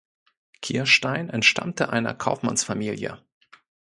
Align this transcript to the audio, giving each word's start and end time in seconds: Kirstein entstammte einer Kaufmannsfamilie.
Kirstein 0.63 1.29
entstammte 1.29 1.89
einer 1.89 2.15
Kaufmannsfamilie. 2.15 3.21